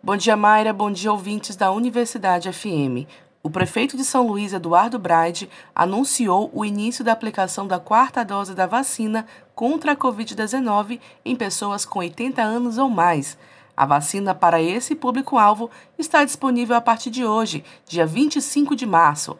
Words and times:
Bom 0.00 0.16
dia, 0.16 0.36
Mayra. 0.36 0.72
Bom 0.72 0.92
dia, 0.92 1.10
ouvintes 1.10 1.56
da 1.56 1.72
Universidade 1.72 2.52
FM. 2.52 3.04
O 3.42 3.50
prefeito 3.50 3.96
de 3.96 4.04
São 4.04 4.28
Luís, 4.28 4.52
Eduardo 4.52 4.96
Braide, 4.96 5.50
anunciou 5.74 6.48
o 6.54 6.64
início 6.64 7.04
da 7.04 7.10
aplicação 7.10 7.66
da 7.66 7.80
quarta 7.80 8.24
dose 8.24 8.54
da 8.54 8.64
vacina 8.64 9.26
contra 9.56 9.92
a 9.92 9.96
Covid-19 9.96 11.00
em 11.24 11.34
pessoas 11.34 11.84
com 11.84 11.98
80 11.98 12.40
anos 12.40 12.78
ou 12.78 12.88
mais. 12.88 13.36
A 13.76 13.84
vacina 13.84 14.36
para 14.36 14.62
esse 14.62 14.94
público-alvo 14.94 15.68
está 15.98 16.24
disponível 16.24 16.76
a 16.76 16.80
partir 16.80 17.10
de 17.10 17.24
hoje, 17.24 17.64
dia 17.84 18.06
25 18.06 18.76
de 18.76 18.86
março. 18.86 19.36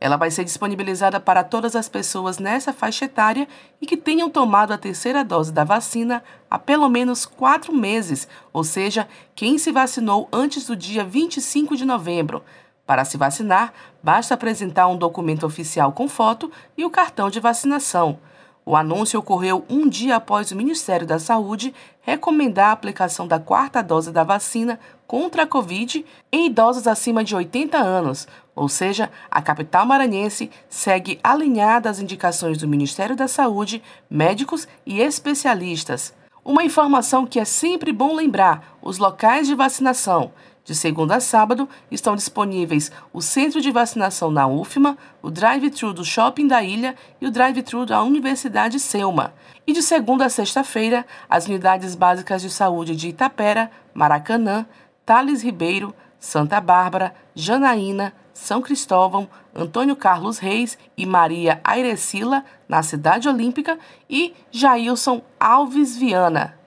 Ela 0.00 0.16
vai 0.16 0.30
ser 0.30 0.44
disponibilizada 0.44 1.18
para 1.18 1.42
todas 1.42 1.74
as 1.74 1.88
pessoas 1.88 2.38
nessa 2.38 2.72
faixa 2.72 3.06
etária 3.06 3.48
e 3.80 3.86
que 3.86 3.96
tenham 3.96 4.30
tomado 4.30 4.72
a 4.72 4.78
terceira 4.78 5.24
dose 5.24 5.52
da 5.52 5.64
vacina 5.64 6.22
há 6.48 6.58
pelo 6.58 6.88
menos 6.88 7.26
quatro 7.26 7.74
meses, 7.74 8.28
ou 8.52 8.62
seja, 8.62 9.08
quem 9.34 9.58
se 9.58 9.72
vacinou 9.72 10.28
antes 10.32 10.66
do 10.66 10.76
dia 10.76 11.04
25 11.04 11.76
de 11.76 11.84
novembro. 11.84 12.44
Para 12.86 13.04
se 13.04 13.16
vacinar, 13.16 13.74
basta 14.02 14.34
apresentar 14.34 14.86
um 14.86 14.96
documento 14.96 15.44
oficial 15.44 15.92
com 15.92 16.08
foto 16.08 16.50
e 16.76 16.84
o 16.84 16.90
cartão 16.90 17.28
de 17.28 17.40
vacinação. 17.40 18.18
O 18.68 18.76
anúncio 18.76 19.18
ocorreu 19.18 19.64
um 19.66 19.88
dia 19.88 20.16
após 20.16 20.50
o 20.50 20.54
Ministério 20.54 21.06
da 21.06 21.18
Saúde 21.18 21.74
recomendar 22.02 22.66
a 22.66 22.72
aplicação 22.72 23.26
da 23.26 23.38
quarta 23.38 23.82
dose 23.82 24.12
da 24.12 24.22
vacina 24.22 24.78
contra 25.06 25.44
a 25.44 25.46
Covid 25.46 26.04
em 26.30 26.48
idosos 26.48 26.86
acima 26.86 27.24
de 27.24 27.34
80 27.34 27.78
anos, 27.78 28.28
ou 28.54 28.68
seja, 28.68 29.10
a 29.30 29.40
capital 29.40 29.86
maranhense 29.86 30.50
segue 30.68 31.18
alinhada 31.24 31.88
às 31.88 31.98
indicações 31.98 32.58
do 32.58 32.68
Ministério 32.68 33.16
da 33.16 33.26
Saúde, 33.26 33.82
médicos 34.10 34.68
e 34.84 35.00
especialistas. 35.00 36.12
Uma 36.44 36.62
informação 36.62 37.24
que 37.24 37.40
é 37.40 37.46
sempre 37.46 37.90
bom 37.90 38.14
lembrar: 38.14 38.76
os 38.82 38.98
locais 38.98 39.46
de 39.46 39.54
vacinação. 39.54 40.30
De 40.68 40.74
segunda 40.74 41.16
a 41.16 41.20
sábado, 41.20 41.66
estão 41.90 42.14
disponíveis 42.14 42.92
o 43.10 43.22
centro 43.22 43.58
de 43.58 43.70
vacinação 43.70 44.30
na 44.30 44.46
UFMA, 44.46 44.98
o 45.22 45.30
drive-thru 45.30 45.94
do 45.94 46.04
Shopping 46.04 46.46
da 46.46 46.62
Ilha 46.62 46.94
e 47.18 47.26
o 47.26 47.30
drive-thru 47.30 47.86
da 47.86 48.02
Universidade 48.02 48.78
Selma. 48.78 49.32
E 49.66 49.72
de 49.72 49.80
segunda 49.80 50.26
a 50.26 50.28
sexta-feira, 50.28 51.06
as 51.26 51.46
unidades 51.46 51.94
básicas 51.94 52.42
de 52.42 52.50
saúde 52.50 52.94
de 52.94 53.08
Itapera, 53.08 53.70
Maracanã, 53.94 54.66
Thales 55.06 55.42
Ribeiro, 55.42 55.94
Santa 56.20 56.60
Bárbara, 56.60 57.14
Janaína, 57.34 58.12
São 58.34 58.60
Cristóvão, 58.60 59.26
Antônio 59.54 59.96
Carlos 59.96 60.36
Reis 60.36 60.76
e 60.98 61.06
Maria 61.06 61.62
Airecila, 61.64 62.44
na 62.68 62.82
Cidade 62.82 63.26
Olímpica, 63.26 63.78
e 64.10 64.34
Jailson 64.50 65.22
Alves 65.40 65.96
Viana. 65.96 66.58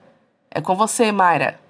É 0.50 0.60
com 0.60 0.74
você, 0.74 1.12
Mayra. 1.12 1.62